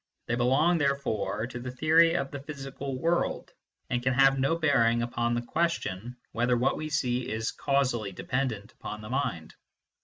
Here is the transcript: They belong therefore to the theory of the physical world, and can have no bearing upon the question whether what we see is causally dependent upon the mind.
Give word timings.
They 0.25 0.33
belong 0.33 0.79
therefore 0.79 1.45
to 1.45 1.59
the 1.59 1.69
theory 1.69 2.15
of 2.15 2.31
the 2.31 2.39
physical 2.39 2.97
world, 2.97 3.53
and 3.87 4.01
can 4.01 4.13
have 4.15 4.39
no 4.39 4.55
bearing 4.57 5.03
upon 5.03 5.35
the 5.35 5.43
question 5.43 6.17
whether 6.31 6.57
what 6.57 6.75
we 6.75 6.89
see 6.89 7.29
is 7.29 7.51
causally 7.51 8.11
dependent 8.11 8.71
upon 8.73 9.01
the 9.01 9.09
mind. 9.11 9.53